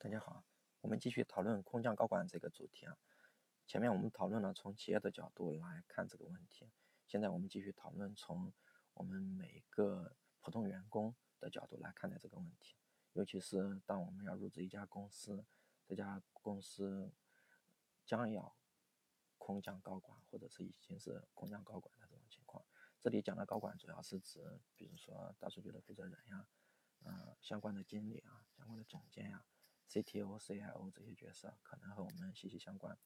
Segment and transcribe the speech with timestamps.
[0.00, 0.44] 大家好，
[0.80, 2.96] 我们继续讨论空降高管这个主题啊。
[3.66, 6.70] 前面我们讨论了从企业的角度来看这个问题，
[7.08, 8.52] 现在我们继续讨论从
[8.94, 12.76] 我们每一个普通员工的角度来看待这个问题。
[13.14, 15.44] 尤其是当我们要入职一家公司，
[15.84, 17.12] 这家公司
[18.06, 18.54] 将要
[19.36, 22.64] 空降高管，或者是已经是空降高管的这种情况。
[23.00, 26.46] 这里讲的高管主要是指，比如说大数据的负责人呀，
[27.02, 29.44] 呃，相关的经理啊，相关的总监呀。
[29.88, 32.98] CTO、CIO 这些角色可能和我们息息相关。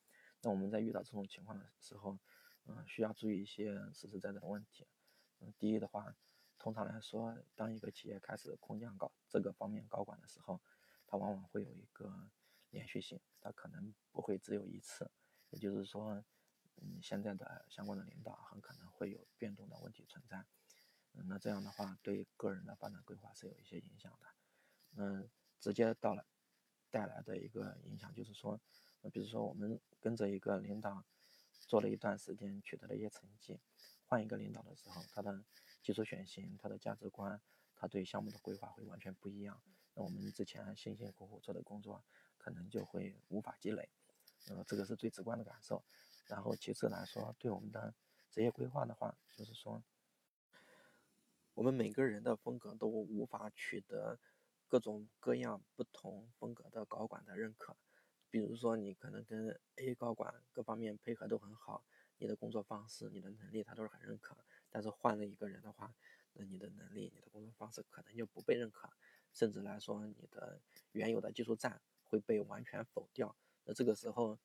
[0.42, 2.18] 那我们在遇到这种情况的时候，
[2.64, 4.88] 嗯，需要注意一些实实在在的问题。
[5.38, 6.16] 嗯，第一的话，
[6.58, 10.60] 通常来说，当一个企业开始空降高这个方面高管的时候，
[11.06, 12.30] 它往往会有一个
[12.70, 15.10] 连续性，它可能不会只有一次。
[15.50, 16.24] 也就是说，
[16.76, 20.44] 嗯，现在的相关的领导很可能会有变动的问题存在。
[21.14, 24.26] 嗯，那这样的话，对个人的发展规划是有一些影响的。
[24.96, 25.30] 嗯，
[25.60, 26.26] 直接到了。
[26.92, 28.60] 带来的一个影响就是说，
[29.12, 31.02] 比如说我们跟着一个领导
[31.50, 33.58] 做了一段时间，取得了一些成绩，
[34.04, 35.42] 换一个领导的时候，他的
[35.82, 37.40] 技术选型、他的价值观、
[37.74, 39.60] 他对项目的规划会完全不一样。
[39.94, 42.04] 那我们之前辛辛苦苦做的工作，
[42.36, 43.88] 可能就会无法积累。
[44.48, 45.82] 呃，这个是最直观的感受。
[46.26, 47.94] 然后其次来说，对我们的
[48.30, 49.82] 职业规划的话，就是说，
[51.54, 54.18] 我们每个人的风格都无法取得。
[54.72, 57.76] 各种各样不同风格的高管的认可，
[58.30, 61.84] 比如说你可能跟 A 高管各方面配合都很好，
[62.16, 64.34] 你的工作方式、你的能力他都是很认可。
[64.70, 65.94] 但是换了一个人的话，
[66.32, 68.88] 那你的能力、你的工作方式可能就不被认可，
[69.34, 70.58] 甚至来说你的
[70.92, 73.36] 原有的技术栈会被完全否掉。
[73.64, 74.38] 那这个时候，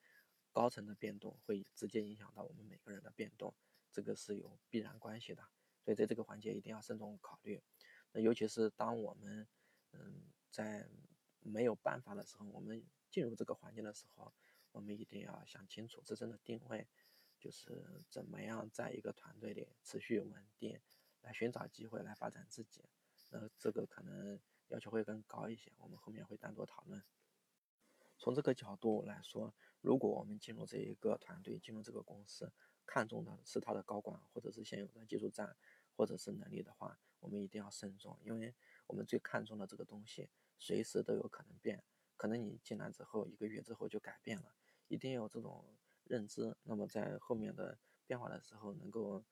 [0.52, 3.56] 高层的变动会直接影响到我们每个人的变动，
[3.94, 5.48] 这个是有必然关系的。
[5.86, 7.64] 所以在这个环节一定要慎重考虑。
[8.12, 9.48] 那尤其是当我们
[9.92, 10.88] 嗯，在
[11.40, 14.34] 没有办法的时候，我们进入这个环境的时候，
[14.72, 16.88] 我们一定要想清楚自身的定位，
[17.40, 20.80] 就是怎么样在一个团队里持续稳定，
[21.22, 22.84] 来寻找机会来发展自己。
[23.30, 27.02] 那这个可能要求会更高一些，我们后面会单独讨论。
[28.18, 32.52] 从这个角度来说，如果我们进入这一个团队，进入这个公司，
[32.86, 35.56] 看中的是他的高管或者是现有的技术栈
[35.96, 38.54] 或者是能力的话，我们一定要慎重，因为。
[38.88, 41.84] 我们最看重的这个东西，随时都有可能变，
[42.16, 44.56] 可能你进来之后一个月之后就改变了，
[44.88, 46.56] 一定要有这种认知。
[46.64, 49.24] 那么在后面的变化的时候，能够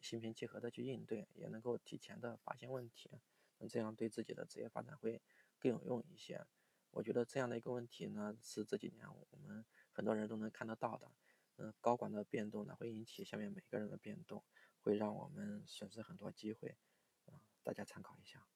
[0.00, 3.10] 心平气和的去应对，也能够提前的发现问题，
[3.58, 5.20] 那这样对自己的职业发展会
[5.58, 6.46] 更有用一些。
[6.90, 11.10] 我觉得这样的一个问题呢，是这几年我们很多人都能看得到的。
[11.56, 14.44] 嗯，高管的变动呢，会引起下面每个人的变动，
[14.80, 16.76] 会让我们损失很多机会。
[17.26, 18.46] 啊，大家参考一下。